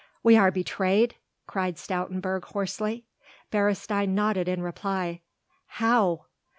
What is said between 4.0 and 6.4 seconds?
nodded in reply. "How?"